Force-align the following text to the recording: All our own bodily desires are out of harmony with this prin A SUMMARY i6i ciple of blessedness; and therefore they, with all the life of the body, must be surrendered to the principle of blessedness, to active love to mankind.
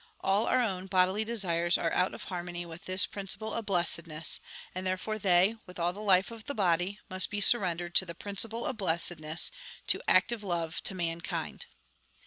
All 0.21 0.47
our 0.47 0.59
own 0.59 0.87
bodily 0.87 1.23
desires 1.23 1.77
are 1.77 1.91
out 1.91 2.15
of 2.15 2.23
harmony 2.23 2.65
with 2.65 2.85
this 2.85 3.05
prin 3.05 3.27
A 3.27 3.29
SUMMARY 3.29 3.51
i6i 3.51 3.51
ciple 3.55 3.59
of 3.59 3.65
blessedness; 3.67 4.39
and 4.73 4.87
therefore 4.87 5.19
they, 5.19 5.57
with 5.67 5.77
all 5.77 5.93
the 5.93 6.01
life 6.01 6.31
of 6.31 6.45
the 6.45 6.55
body, 6.55 6.97
must 7.07 7.29
be 7.29 7.39
surrendered 7.39 7.93
to 7.93 8.05
the 8.07 8.15
principle 8.15 8.65
of 8.65 8.77
blessedness, 8.77 9.51
to 9.85 10.01
active 10.07 10.41
love 10.43 10.81
to 10.85 10.95
mankind. 10.95 11.67